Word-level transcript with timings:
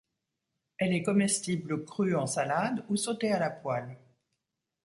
Elle 0.79 0.95
est 0.95 1.03
comestible 1.03 1.85
crue 1.85 2.15
en 2.15 2.25
salade 2.25 2.83
ou 2.89 2.95
sautée 2.95 3.31
à 3.31 3.37
la 3.37 3.51
poêle. 3.51 3.99